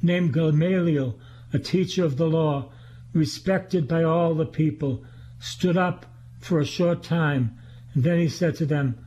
Named 0.00 0.32
Gamaliel, 0.32 1.18
a 1.52 1.58
teacher 1.58 2.04
of 2.04 2.16
the 2.16 2.28
law, 2.28 2.70
respected 3.12 3.88
by 3.88 4.04
all 4.04 4.34
the 4.34 4.46
people, 4.46 5.04
stood 5.40 5.76
up 5.76 6.06
for 6.38 6.60
a 6.60 6.64
short 6.64 7.02
time, 7.02 7.57
and 7.98 8.04
then 8.04 8.20
he 8.20 8.28
said 8.28 8.54
to 8.54 8.64
them, 8.64 9.04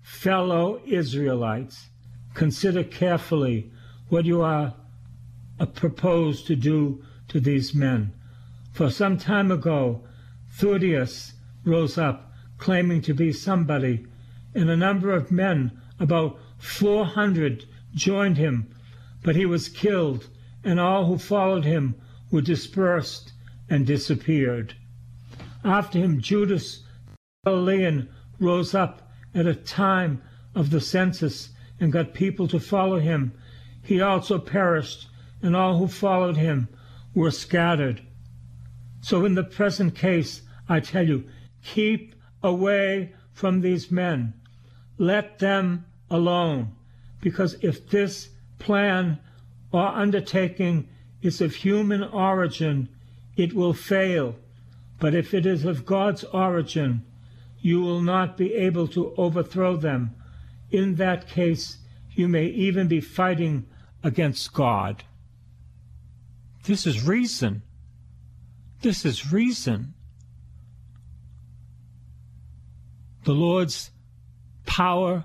Fellow 0.00 0.80
Israelites, 0.86 1.90
consider 2.32 2.82
carefully 2.82 3.70
what 4.08 4.24
you 4.24 4.40
are 4.40 4.72
uh, 5.60 5.66
proposed 5.66 6.46
to 6.46 6.56
do 6.56 7.04
to 7.28 7.38
these 7.38 7.74
men. 7.74 8.14
For 8.72 8.88
some 8.88 9.18
time 9.18 9.50
ago, 9.50 10.04
Theudius 10.52 11.34
rose 11.66 11.98
up, 11.98 12.32
claiming 12.56 13.02
to 13.02 13.12
be 13.12 13.30
somebody, 13.30 14.06
and 14.54 14.70
a 14.70 14.76
number 14.78 15.12
of 15.12 15.30
men, 15.30 15.78
about 16.00 16.38
400, 16.56 17.66
joined 17.94 18.38
him, 18.38 18.74
but 19.22 19.36
he 19.36 19.44
was 19.44 19.68
killed, 19.68 20.30
and 20.64 20.80
all 20.80 21.04
who 21.04 21.18
followed 21.18 21.66
him 21.66 21.94
were 22.30 22.40
dispersed 22.40 23.34
and 23.68 23.86
disappeared. 23.86 24.74
After 25.62 25.98
him, 25.98 26.22
Judas 26.22 26.84
Galilean 27.44 28.08
rose 28.38 28.74
up 28.74 29.10
at 29.34 29.46
a 29.46 29.54
time 29.54 30.22
of 30.54 30.70
the 30.70 30.80
census 30.80 31.50
and 31.80 31.92
got 31.92 32.14
people 32.14 32.48
to 32.48 32.60
follow 32.60 32.98
him. 32.98 33.32
He 33.82 34.00
also 34.00 34.38
perished, 34.38 35.08
and 35.42 35.54
all 35.54 35.78
who 35.78 35.88
followed 35.88 36.36
him 36.36 36.68
were 37.14 37.30
scattered. 37.30 38.02
So, 39.00 39.24
in 39.24 39.34
the 39.34 39.44
present 39.44 39.94
case, 39.94 40.42
I 40.68 40.80
tell 40.80 41.06
you, 41.06 41.24
keep 41.62 42.14
away 42.42 43.12
from 43.32 43.60
these 43.60 43.90
men. 43.90 44.34
Let 44.96 45.38
them 45.38 45.84
alone. 46.10 46.74
Because 47.20 47.54
if 47.60 47.88
this 47.90 48.30
plan 48.58 49.18
or 49.72 49.86
undertaking 49.88 50.88
is 51.20 51.40
of 51.40 51.56
human 51.56 52.02
origin, 52.02 52.88
it 53.36 53.52
will 53.52 53.72
fail. 53.74 54.36
But 55.00 55.14
if 55.14 55.34
it 55.34 55.44
is 55.44 55.64
of 55.64 55.84
God's 55.84 56.24
origin, 56.24 57.04
you 57.64 57.80
will 57.80 58.02
not 58.02 58.36
be 58.36 58.52
able 58.52 58.86
to 58.86 59.14
overthrow 59.16 59.74
them. 59.74 60.14
In 60.70 60.96
that 60.96 61.26
case, 61.26 61.78
you 62.12 62.28
may 62.28 62.44
even 62.44 62.88
be 62.88 63.00
fighting 63.00 63.64
against 64.02 64.52
God. 64.52 65.04
This 66.64 66.86
is 66.86 67.06
reason. 67.06 67.62
This 68.82 69.06
is 69.06 69.32
reason. 69.32 69.94
The 73.24 73.32
Lord's 73.32 73.90
power 74.66 75.24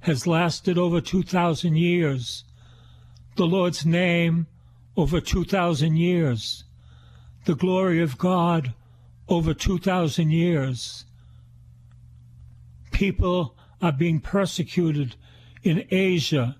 has 0.00 0.26
lasted 0.26 0.76
over 0.76 1.00
2,000 1.00 1.76
years 1.76 2.44
the 3.36 3.46
Lord's 3.46 3.86
name 3.86 4.46
over 4.96 5.20
2,000 5.20 5.96
years, 5.96 6.64
the 7.44 7.54
glory 7.54 8.02
of 8.02 8.18
God 8.18 8.74
over 9.28 9.54
2,000 9.54 10.30
years. 10.30 11.04
People 12.96 13.54
are 13.82 13.92
being 13.92 14.20
persecuted 14.20 15.16
in 15.62 15.86
Asia, 15.90 16.56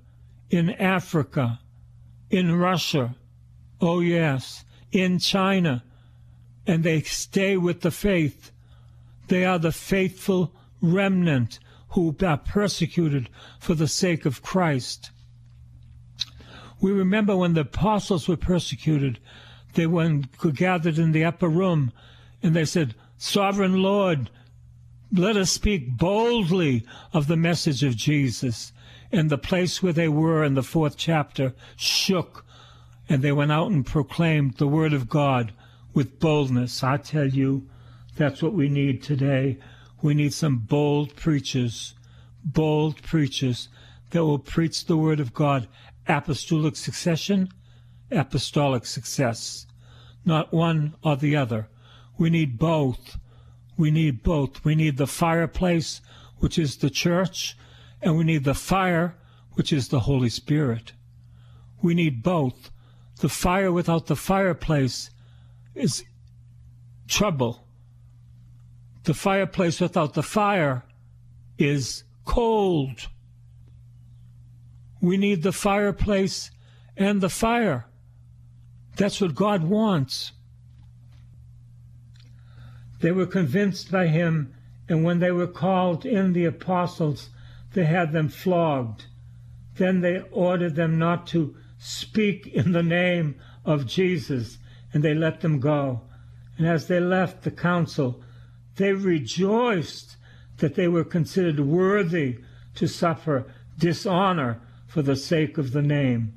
in 0.51 0.69
Africa, 0.69 1.61
in 2.29 2.55
Russia, 2.55 3.17
oh 3.81 4.01
yes, 4.01 4.63
in 4.93 5.19
China, 5.19 5.83
and 6.67 6.85
they 6.85 7.01
stay 7.01 7.57
with 7.57 7.81
the 7.81 7.91
faith. 7.91 8.53
They 9.29 9.47
are 9.47 9.59
the 9.59 9.73
faithful 9.73 10.53
remnant 10.83 11.59
who 11.93 12.15
are 12.21 12.37
persecuted 12.37 13.31
for 13.59 13.75
the 13.75 13.89
sake 13.89 14.27
of 14.27 14.43
Christ. 14.43 15.13
We 16.83 16.93
remember 16.93 17.35
when 17.35 17.55
the 17.55 17.63
apostles 17.63 18.29
were 18.29 18.37
persecuted, 18.37 19.21
they 19.73 19.87
were 19.87 20.21
gathered 20.53 20.99
in 20.99 21.13
the 21.13 21.25
upper 21.25 21.49
room 21.49 21.93
and 22.43 22.55
they 22.55 22.67
said, 22.67 22.95
Sovereign 23.17 23.81
Lord, 23.81 24.29
let 25.19 25.37
us 25.37 25.51
speak 25.51 25.97
boldly 25.97 26.85
of 27.13 27.27
the 27.27 27.37
message 27.37 27.83
of 27.83 27.97
Jesus. 27.97 28.73
And 29.13 29.31
the 29.31 29.39
place 29.39 29.83
where 29.83 29.93
they 29.93 30.09
were 30.09 30.45
in 30.45 30.55
the 30.55 30.63
fourth 30.63 30.97
chapter 30.97 31.55
shook, 31.77 32.45
and 33.09 33.23
they 33.23 33.33
went 33.33 33.53
out 33.53 33.71
and 33.71 33.87
proclaimed 33.87 34.55
the 34.55 34.67
word 34.67 34.93
of 34.93 35.09
God 35.09 35.53
with 35.95 36.19
boldness. 36.19 36.83
I 36.83 36.97
tell 36.97 37.27
you, 37.27 37.69
that's 38.17 38.43
what 38.43 38.53
we 38.53 38.69
need 38.69 39.03
today. 39.03 39.59
We 40.03 40.15
need 40.15 40.35
some 40.35 40.59
bold 40.59 41.15
preachers, 41.17 41.95
bold 42.45 43.03
preachers 43.03 43.69
that 44.11 44.25
will 44.25 44.39
preach 44.39 44.87
the 44.87 44.97
word 44.97 45.21
of 45.21 45.33
God 45.33 45.69
apostolic 46.09 46.77
succession, 46.77 47.49
apostolic 48.11 48.87
success. 48.87 49.67
Not 50.25 50.53
one 50.53 50.95
or 51.03 51.17
the 51.17 51.37
other. 51.37 51.69
We 52.19 52.31
need 52.31 52.59
both. 52.59 53.19
We 53.77 53.91
need 53.91 54.23
both. 54.23 54.65
We 54.65 54.75
need 54.75 54.97
the 54.97 55.07
fireplace, 55.07 56.01
which 56.39 56.59
is 56.59 56.77
the 56.77 56.91
church, 56.91 57.57
and 58.01 58.17
we 58.17 58.25
need 58.25 58.45
the 58.45 58.55
fire, 58.55 59.17
which 59.53 59.73
is 59.73 59.89
the 59.89 60.01
Holy 60.01 60.29
Spirit. 60.29 60.93
We 61.83 61.95
need 61.95 62.23
both. 62.23 62.71
The 63.21 63.29
fire 63.29 63.73
without 63.73 64.07
the 64.07 64.17
fireplace 64.17 65.11
is 65.75 66.05
trouble. 67.09 67.67
The 69.05 69.15
fireplace 69.15 69.81
without 69.81 70.15
the 70.15 70.23
fire 70.23 70.85
is 71.59 72.05
cold. 72.25 73.09
We 75.01 75.17
need 75.17 75.43
the 75.43 75.53
fireplace 75.53 76.51
and 76.97 77.21
the 77.21 77.29
fire. 77.29 77.87
That's 78.97 79.21
what 79.21 79.35
God 79.35 79.63
wants. 79.65 80.33
They 83.01 83.13
were 83.13 83.27
convinced 83.27 83.91
by 83.91 84.09
him, 84.09 84.55
and 84.89 85.05
when 85.05 85.19
they 85.19 85.31
were 85.31 85.47
called 85.47 86.07
in 86.07 86.33
the 86.33 86.45
apostles, 86.45 87.31
they 87.75 87.85
had 87.85 88.13
them 88.13 88.29
flogged. 88.29 89.07
Then 89.77 90.01
they 90.01 90.21
ordered 90.31 90.77
them 90.77 90.99
not 90.99 91.27
to 91.29 91.57
speak 91.79 92.47
in 92.47 92.73
the 92.73 92.83
name 92.83 93.37
of 93.65 93.87
Jesus, 93.87 94.59
and 94.93 95.03
they 95.03 95.15
let 95.15 95.41
them 95.41 95.61
go. 95.61 96.03
And 96.57 96.67
as 96.67 96.87
they 96.87 97.01
left 97.01 97.43
the 97.43 97.51
council, 97.51 98.23
they 98.77 98.93
rejoiced 98.93 100.17
that 100.59 100.75
they 100.75 100.89
were 100.89 101.05
considered 101.05 101.61
worthy 101.61 102.39
to 102.77 102.87
suffer 102.87 103.53
dishonor 103.79 104.61
for 104.87 105.03
the 105.03 105.17
sake 105.17 105.59
of 105.59 105.73
the 105.73 105.83
name. 105.83 106.33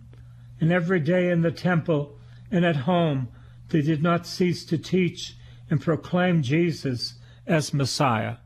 And 0.59 0.71
every 0.71 0.99
day 0.99 1.29
in 1.29 1.41
the 1.41 1.51
temple 1.51 2.17
and 2.51 2.65
at 2.65 2.75
home, 2.75 3.29
they 3.69 3.81
did 3.81 4.01
not 4.03 4.25
cease 4.25 4.65
to 4.65 4.77
teach 4.77 5.35
and 5.69 5.81
proclaim 5.81 6.41
Jesus 6.41 7.15
as 7.45 7.73
Messiah. 7.73 8.37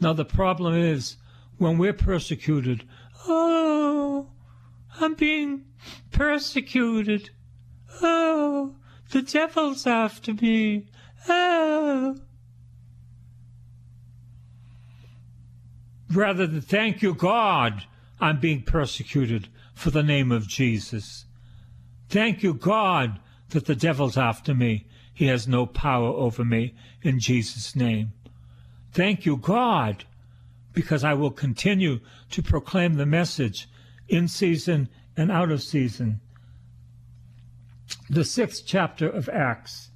Now, 0.00 0.12
the 0.12 0.24
problem 0.24 0.74
is 0.74 1.16
when 1.58 1.78
we're 1.78 1.92
persecuted, 1.92 2.84
oh, 3.26 4.28
I'm 5.00 5.14
being 5.14 5.64
persecuted. 6.10 7.30
Oh, 8.02 8.74
the 9.10 9.22
devil's 9.22 9.86
after 9.86 10.34
me. 10.34 10.88
Oh. 11.28 12.16
Rather 16.10 16.46
than 16.46 16.60
thank 16.60 17.00
you, 17.00 17.14
God, 17.14 17.84
I'm 18.20 18.38
being 18.40 18.62
persecuted 18.62 19.48
for 19.74 19.90
the 19.90 20.02
name 20.02 20.30
of 20.30 20.46
Jesus. 20.46 21.26
Thank 22.08 22.42
you, 22.42 22.54
God, 22.54 23.20
that 23.50 23.66
the 23.66 23.74
devil's 23.74 24.18
after 24.18 24.54
me. 24.54 24.86
He 25.14 25.26
has 25.26 25.46
no 25.46 25.66
power 25.66 26.08
over 26.08 26.44
me 26.44 26.74
in 27.02 27.20
Jesus' 27.20 27.76
name. 27.76 28.12
Thank 28.92 29.24
you, 29.26 29.36
God, 29.36 30.04
because 30.72 31.04
I 31.04 31.14
will 31.14 31.30
continue 31.30 32.00
to 32.30 32.42
proclaim 32.42 32.94
the 32.94 33.06
message 33.06 33.68
in 34.08 34.28
season 34.28 34.88
and 35.16 35.30
out 35.30 35.50
of 35.50 35.62
season. 35.62 36.20
The 38.08 38.24
sixth 38.24 38.64
chapter 38.66 39.08
of 39.08 39.28
Acts. 39.28 39.90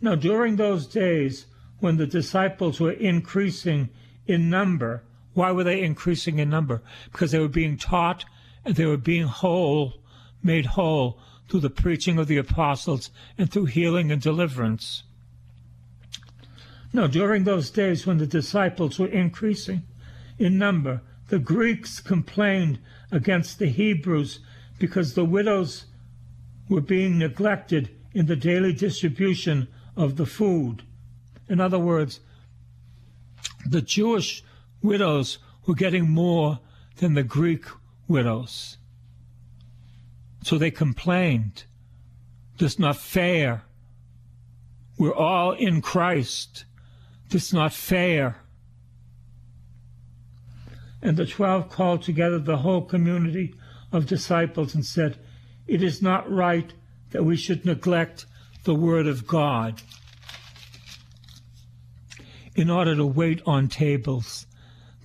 Now, 0.00 0.14
during 0.14 0.56
those 0.56 0.86
days 0.86 1.46
when 1.80 1.96
the 1.96 2.06
disciples 2.06 2.80
were 2.80 2.92
increasing 2.92 3.90
in 4.26 4.50
number, 4.50 5.02
Why 5.32 5.52
were 5.52 5.64
they 5.64 5.82
increasing 5.82 6.38
in 6.38 6.50
number? 6.50 6.82
Because 7.12 7.30
they 7.30 7.38
were 7.38 7.48
being 7.48 7.76
taught 7.76 8.24
and 8.64 8.74
they 8.74 8.86
were 8.86 8.96
being 8.96 9.26
whole, 9.26 9.94
made 10.42 10.66
whole 10.66 11.20
through 11.50 11.60
the 11.60 11.70
preaching 11.70 12.18
of 12.18 12.28
the 12.28 12.36
apostles 12.36 13.10
and 13.36 13.50
through 13.50 13.66
healing 13.66 14.12
and 14.12 14.22
deliverance. 14.22 15.02
Now, 16.92 17.08
during 17.08 17.44
those 17.44 17.70
days 17.70 18.06
when 18.06 18.18
the 18.18 18.26
disciples 18.26 18.98
were 18.98 19.08
increasing 19.08 19.82
in 20.38 20.58
number, 20.58 21.02
the 21.28 21.38
Greeks 21.40 22.00
complained 22.00 22.78
against 23.10 23.58
the 23.58 23.66
Hebrews 23.66 24.40
because 24.78 25.14
the 25.14 25.24
widows 25.24 25.86
were 26.68 26.80
being 26.80 27.18
neglected 27.18 27.90
in 28.14 28.26
the 28.26 28.36
daily 28.36 28.72
distribution 28.72 29.68
of 29.96 30.16
the 30.16 30.26
food. 30.26 30.82
In 31.48 31.60
other 31.60 31.78
words, 31.78 32.20
the 33.66 33.82
Jewish 33.82 34.42
widows 34.82 35.38
were 35.66 35.74
getting 35.74 36.08
more 36.08 36.60
than 36.96 37.14
the 37.14 37.22
Greek 37.22 37.64
widows. 38.08 38.78
So 40.42 40.58
they 40.58 40.70
complained. 40.70 41.64
This 42.58 42.74
is 42.74 42.78
not 42.78 42.96
fair. 42.96 43.62
We're 44.98 45.14
all 45.14 45.52
in 45.52 45.80
Christ. 45.80 46.64
This 47.28 47.48
is 47.48 47.54
not 47.54 47.72
fair. 47.72 48.42
And 51.02 51.16
the 51.16 51.26
twelve 51.26 51.70
called 51.70 52.02
together 52.02 52.38
the 52.38 52.58
whole 52.58 52.82
community 52.82 53.54
of 53.92 54.06
disciples 54.06 54.74
and 54.74 54.84
said, 54.84 55.18
It 55.66 55.82
is 55.82 56.02
not 56.02 56.30
right 56.30 56.72
that 57.10 57.24
we 57.24 57.36
should 57.36 57.64
neglect 57.64 58.26
the 58.64 58.74
word 58.74 59.06
of 59.06 59.26
God 59.26 59.82
in 62.54 62.68
order 62.68 62.94
to 62.94 63.06
wait 63.06 63.40
on 63.46 63.68
tables. 63.68 64.46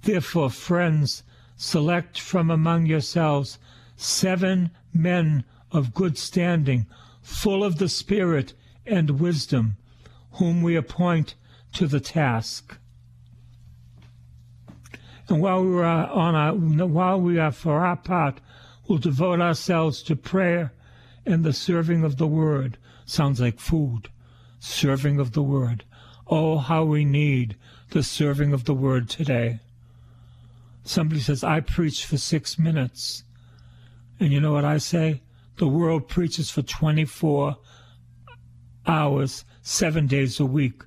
Therefore, 0.02 0.50
friends, 0.50 1.24
select 1.56 2.20
from 2.20 2.52
among 2.52 2.86
yourselves 2.86 3.60
seven 3.96 4.72
men 4.96 5.44
of 5.72 5.94
good 5.94 6.18
standing, 6.18 6.86
full 7.22 7.64
of 7.64 7.78
the 7.78 7.90
Spirit 7.90 8.54
and 8.86 9.20
wisdom, 9.20 9.78
whom 10.34 10.62
we 10.62 10.76
appoint 10.76 11.36
to 11.74 11.88
the 11.88 12.00
task. 12.00 12.78
And 15.28 15.42
while 15.42 15.64
we 15.64 15.82
are 15.82 16.08
on 16.08 16.36
our, 16.36 16.54
while 16.88 17.20
we 17.20 17.40
are 17.40 17.52
for 17.52 17.86
our 17.86 17.98
part, 17.98 18.40
we'll 18.88 19.00
devote 19.00 19.42
ourselves 19.42 20.04
to 20.04 20.16
prayer 20.16 20.72
and 21.26 21.44
the 21.44 21.54
serving 21.54 22.04
of 22.04 22.18
the 22.18 22.28
word. 22.28 22.78
Sounds 23.06 23.42
like 23.42 23.60
food. 23.60 24.10
Serving 24.60 25.20
of 25.20 25.34
the 25.34 25.44
word. 25.44 25.84
Oh, 26.28 26.58
how 26.58 26.84
we 26.86 27.06
need 27.06 27.56
the 27.90 28.04
serving 28.04 28.54
of 28.54 28.66
the 28.66 28.74
word 28.74 29.10
today. 29.10 29.60
Somebody 30.84 31.22
says, 31.22 31.44
I 31.44 31.62
preach 31.62 32.06
for 32.06 32.18
six 32.18 32.60
minutes. 32.60 33.24
And 34.20 34.32
you 34.32 34.40
know 34.40 34.54
what 34.54 34.66
I 34.66 34.78
say? 34.78 35.22
The 35.58 35.68
world 35.68 36.08
preaches 36.08 36.50
for 36.50 36.62
24 36.62 37.58
hours, 38.88 39.46
seven 39.62 40.08
days 40.08 40.40
a 40.40 40.46
week. 40.46 40.84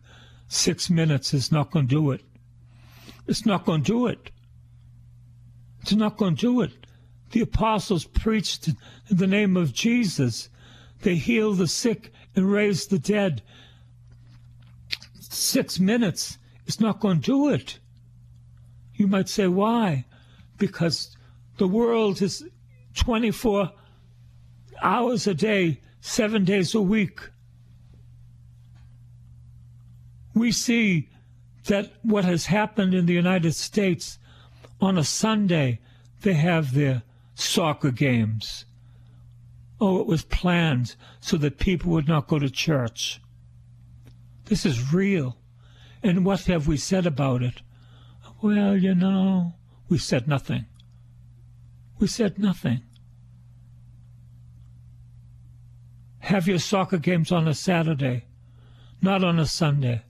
Six 0.48 0.88
minutes 0.88 1.34
is 1.34 1.52
not 1.52 1.70
going 1.70 1.88
to 1.88 1.94
do 1.94 2.10
it. 2.10 2.22
It's 3.26 3.44
not 3.44 3.64
going 3.64 3.82
to 3.82 3.92
do 3.92 4.06
it. 4.06 4.30
It's 5.82 5.92
not 5.92 6.16
going 6.16 6.36
to 6.36 6.40
do 6.40 6.60
it. 6.62 6.86
The 7.30 7.42
apostles 7.42 8.04
preached 8.04 8.68
in 8.68 8.76
the 9.10 9.26
name 9.26 9.56
of 9.56 9.74
Jesus. 9.74 10.48
They 11.02 11.16
healed 11.16 11.58
the 11.58 11.68
sick 11.68 12.12
and 12.34 12.50
raised 12.50 12.90
the 12.90 12.98
dead. 12.98 13.42
Six 15.20 15.78
minutes 15.78 16.38
is 16.66 16.80
not 16.80 17.00
going 17.00 17.20
to 17.20 17.26
do 17.26 17.48
it. 17.50 17.78
You 18.94 19.06
might 19.06 19.28
say, 19.28 19.46
why? 19.46 20.06
Because 20.56 21.16
the 21.58 21.68
world 21.68 22.22
is 22.22 22.44
24 22.98 23.70
hours 24.82 25.26
a 25.26 25.34
day, 25.34 25.80
seven 26.00 26.44
days 26.44 26.74
a 26.74 26.80
week. 26.80 27.20
We 30.34 30.52
see 30.52 31.08
that 31.64 31.92
what 32.02 32.24
has 32.24 32.46
happened 32.46 32.94
in 32.94 33.06
the 33.06 33.14
United 33.14 33.54
States 33.54 34.18
on 34.80 34.98
a 34.98 35.04
Sunday, 35.04 35.80
they 36.22 36.34
have 36.34 36.74
their 36.74 37.02
soccer 37.34 37.90
games. 37.90 38.64
Oh, 39.80 40.00
it 40.00 40.06
was 40.06 40.24
planned 40.24 40.96
so 41.20 41.36
that 41.38 41.58
people 41.58 41.92
would 41.92 42.08
not 42.08 42.26
go 42.26 42.38
to 42.38 42.50
church. 42.50 43.20
This 44.46 44.66
is 44.66 44.92
real. 44.92 45.36
And 46.02 46.24
what 46.24 46.42
have 46.42 46.66
we 46.66 46.76
said 46.76 47.06
about 47.06 47.42
it? 47.42 47.62
Well, 48.40 48.76
you 48.76 48.94
know, 48.94 49.54
we 49.88 49.98
said 49.98 50.28
nothing. 50.28 50.66
We 51.98 52.06
said 52.06 52.38
nothing. 52.38 52.82
Have 56.28 56.46
your 56.46 56.58
soccer 56.58 56.98
games 56.98 57.32
on 57.32 57.48
a 57.48 57.54
Saturday, 57.54 58.26
not 59.00 59.24
on 59.24 59.38
a 59.38 59.46
Sunday, 59.46 60.02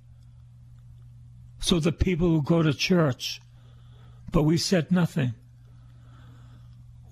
so 1.60 1.78
the 1.78 1.92
people 1.92 2.28
will 2.28 2.40
go 2.40 2.60
to 2.60 2.74
church. 2.74 3.40
But 4.32 4.42
we 4.42 4.56
said 4.58 4.90
nothing. 4.90 5.34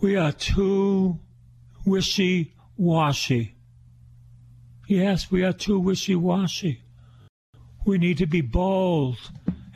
We 0.00 0.16
are 0.16 0.32
too 0.32 1.20
wishy 1.84 2.54
washy. 2.76 3.54
Yes, 4.88 5.30
we 5.30 5.44
are 5.44 5.52
too 5.52 5.78
wishy 5.78 6.16
washy. 6.16 6.82
We 7.84 7.98
need 7.98 8.18
to 8.18 8.26
be 8.26 8.40
bold 8.40 9.18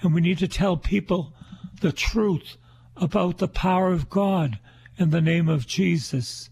and 0.02 0.12
we 0.12 0.22
need 0.22 0.38
to 0.38 0.48
tell 0.48 0.76
people 0.76 1.32
the 1.80 1.92
truth 1.92 2.56
about 2.96 3.38
the 3.38 3.46
power 3.46 3.92
of 3.92 4.10
God 4.10 4.58
in 4.98 5.10
the 5.10 5.20
name 5.20 5.48
of 5.48 5.68
Jesus. 5.68 6.50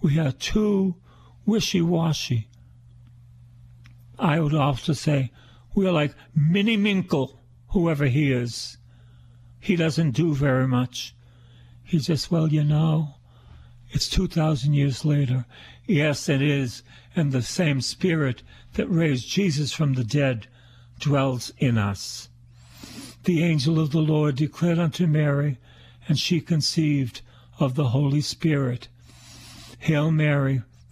We 0.00 0.18
are 0.18 0.32
too 0.32 0.96
wishy 1.44 1.82
washy. 1.82 2.48
I 4.18 4.40
would 4.40 4.54
also 4.54 4.92
say 4.92 5.30
we 5.74 5.86
are 5.86 5.92
like 5.92 6.14
Minnie 6.34 6.76
Minkle, 6.76 7.38
whoever 7.68 8.06
he 8.06 8.32
is. 8.32 8.76
He 9.58 9.76
doesn't 9.76 10.12
do 10.12 10.34
very 10.34 10.68
much. 10.68 11.14
He 11.84 11.98
just, 11.98 12.30
well, 12.30 12.48
you 12.48 12.64
know, 12.64 13.14
it's 13.90 14.08
2,000 14.08 14.74
years 14.74 15.04
later. 15.04 15.46
Yes, 15.86 16.28
it 16.28 16.42
is. 16.42 16.82
And 17.14 17.32
the 17.32 17.42
same 17.42 17.80
Spirit 17.80 18.42
that 18.74 18.86
raised 18.86 19.28
Jesus 19.28 19.72
from 19.72 19.94
the 19.94 20.04
dead 20.04 20.46
dwells 20.98 21.52
in 21.58 21.76
us. 21.76 22.28
The 23.24 23.42
angel 23.42 23.78
of 23.78 23.92
the 23.92 24.00
Lord 24.00 24.36
declared 24.36 24.78
unto 24.78 25.06
Mary, 25.06 25.58
and 26.08 26.18
she 26.18 26.40
conceived 26.40 27.20
of 27.60 27.74
the 27.74 27.88
Holy 27.88 28.20
Spirit. 28.20 28.88
Hail 29.78 30.10
Mary, 30.10 30.62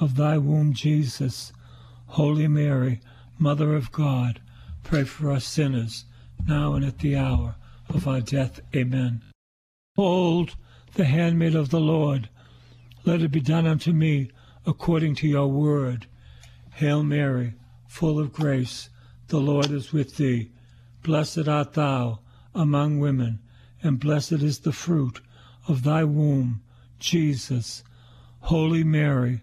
of 0.00 0.16
thy 0.16 0.38
womb, 0.38 0.72
Jesus. 0.72 1.52
Holy 2.06 2.48
Mary, 2.48 3.00
Mother 3.38 3.74
of 3.74 3.92
God, 3.92 4.40
pray 4.82 5.04
for 5.04 5.30
us 5.30 5.44
sinners, 5.44 6.04
now 6.46 6.74
and 6.74 6.84
at 6.84 6.98
the 6.98 7.16
hour 7.16 7.56
of 7.88 8.08
our 8.08 8.20
death. 8.20 8.60
Amen. 8.74 9.22
Hold 9.96 10.56
the 10.94 11.04
handmaid 11.04 11.54
of 11.54 11.70
the 11.70 11.80
Lord, 11.80 12.28
let 13.04 13.22
it 13.22 13.30
be 13.30 13.40
done 13.40 13.66
unto 13.66 13.92
me 13.92 14.30
according 14.66 15.14
to 15.16 15.28
your 15.28 15.48
word. 15.48 16.06
Hail 16.72 17.02
Mary, 17.02 17.54
full 17.86 18.18
of 18.18 18.32
grace, 18.32 18.90
the 19.28 19.38
Lord 19.38 19.70
is 19.70 19.92
with 19.92 20.16
thee. 20.16 20.50
Blessed 21.02 21.48
art 21.48 21.74
thou 21.74 22.20
among 22.54 22.98
women, 22.98 23.40
and 23.82 24.00
blessed 24.00 24.32
is 24.42 24.60
the 24.60 24.72
fruit 24.72 25.20
of 25.68 25.84
thy 25.84 26.04
womb, 26.04 26.62
Jesus. 26.98 27.84
Holy 28.40 28.84
Mary, 28.84 29.42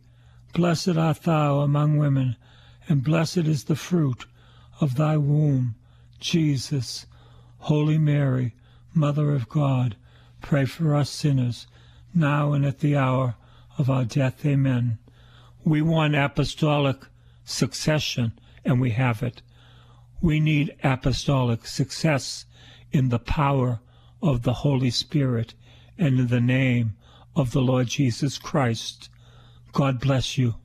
Blessed 0.53 0.97
art 0.97 1.23
thou 1.23 1.61
among 1.61 1.97
women, 1.97 2.35
and 2.89 3.03
blessed 3.03 3.47
is 3.47 3.63
the 3.63 3.75
fruit 3.75 4.25
of 4.81 4.95
thy 4.95 5.15
womb, 5.15 5.75
Jesus. 6.19 7.05
Holy 7.59 7.97
Mary, 7.97 8.53
Mother 8.93 9.31
of 9.31 9.47
God, 9.47 9.95
pray 10.41 10.65
for 10.65 10.95
us 10.95 11.09
sinners, 11.09 11.67
now 12.13 12.51
and 12.51 12.65
at 12.65 12.79
the 12.79 12.97
hour 12.97 13.35
of 13.77 13.89
our 13.89 14.03
death. 14.03 14.45
Amen. 14.45 14.97
We 15.63 15.81
want 15.81 16.15
apostolic 16.15 16.97
succession, 17.45 18.33
and 18.65 18.81
we 18.81 18.91
have 18.91 19.23
it. 19.23 19.41
We 20.21 20.39
need 20.39 20.75
apostolic 20.83 21.65
success 21.65 22.45
in 22.91 23.09
the 23.09 23.19
power 23.19 23.79
of 24.21 24.43
the 24.43 24.53
Holy 24.53 24.91
Spirit 24.91 25.53
and 25.97 26.19
in 26.19 26.27
the 26.27 26.41
name 26.41 26.95
of 27.35 27.51
the 27.51 27.61
Lord 27.61 27.87
Jesus 27.87 28.37
Christ. 28.37 29.09
God 29.71 29.99
bless 29.99 30.37
you. 30.37 30.55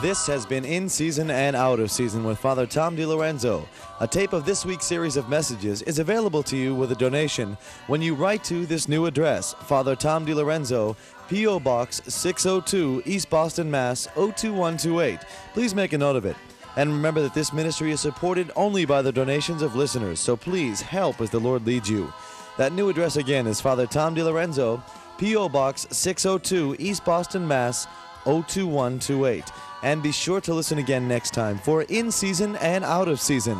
This 0.00 0.28
has 0.28 0.46
been 0.46 0.64
In 0.64 0.88
Season 0.88 1.28
and 1.28 1.56
Out 1.56 1.80
of 1.80 1.90
Season 1.90 2.22
with 2.22 2.38
Father 2.38 2.66
Tom 2.66 2.96
DiLorenzo. 2.96 3.66
A 4.00 4.06
tape 4.06 4.32
of 4.32 4.44
this 4.44 4.64
week's 4.64 4.86
series 4.86 5.16
of 5.16 5.28
messages 5.28 5.82
is 5.82 5.98
available 5.98 6.42
to 6.44 6.56
you 6.56 6.72
with 6.74 6.92
a 6.92 6.94
donation 6.94 7.58
when 7.88 8.00
you 8.00 8.14
write 8.14 8.44
to 8.44 8.64
this 8.64 8.88
new 8.88 9.06
address 9.06 9.54
Father 9.54 9.96
Tom 9.96 10.24
DiLorenzo, 10.24 10.96
P.O. 11.28 11.60
Box 11.60 12.00
602, 12.06 13.02
East 13.06 13.28
Boston, 13.28 13.70
Mass. 13.70 14.06
02128. 14.14 15.18
Please 15.52 15.74
make 15.74 15.92
a 15.92 15.98
note 15.98 16.16
of 16.16 16.24
it. 16.24 16.36
And 16.78 16.90
remember 16.90 17.20
that 17.20 17.34
this 17.34 17.52
ministry 17.52 17.90
is 17.90 18.00
supported 18.00 18.50
only 18.56 18.86
by 18.86 19.02
the 19.02 19.12
donations 19.12 19.60
of 19.60 19.76
listeners, 19.76 20.18
so 20.18 20.34
please 20.34 20.80
help 20.80 21.20
as 21.20 21.28
the 21.28 21.38
Lord 21.38 21.66
leads 21.66 21.90
you. 21.90 22.10
That 22.56 22.72
new 22.72 22.88
address 22.88 23.16
again 23.16 23.46
is 23.46 23.60
Father 23.60 23.86
Tom 23.86 24.16
DiLorenzo, 24.16 24.80
P.O. 25.18 25.50
Box 25.50 25.86
602, 25.90 26.76
East 26.78 27.04
Boston, 27.04 27.46
Mass. 27.46 27.86
02128. 28.28 29.44
And 29.82 30.02
be 30.02 30.12
sure 30.12 30.40
to 30.42 30.54
listen 30.54 30.78
again 30.78 31.08
next 31.08 31.32
time 31.32 31.58
for 31.58 31.82
In 31.84 32.10
Season 32.10 32.56
and 32.56 32.84
Out 32.84 33.08
of 33.08 33.20
Season. 33.20 33.58